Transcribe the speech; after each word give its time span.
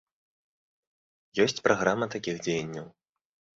Ёсць 1.45 1.59
праграма 1.69 2.05
такіх 2.17 2.43
дзеянняў. 2.43 2.91